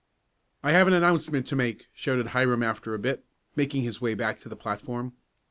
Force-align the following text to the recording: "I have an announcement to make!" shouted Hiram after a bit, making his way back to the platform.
"I 0.63 0.71
have 0.71 0.87
an 0.87 0.93
announcement 0.95 1.45
to 1.45 1.55
make!" 1.55 1.85
shouted 1.93 2.29
Hiram 2.29 2.63
after 2.63 2.95
a 2.95 2.97
bit, 2.97 3.23
making 3.55 3.83
his 3.83 4.01
way 4.01 4.15
back 4.15 4.39
to 4.39 4.49
the 4.49 4.55
platform. 4.55 5.13